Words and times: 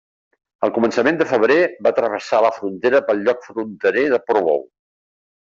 Al 0.67 0.71
començament 0.77 1.19
de 1.19 1.27
febrer 1.33 1.57
va 1.87 1.93
travessar 1.99 2.41
la 2.47 2.53
frontera 2.57 3.03
pel 3.11 3.21
lloc 3.29 3.47
fronterer 3.51 4.07
de 4.15 4.23
Portbou. 4.31 4.69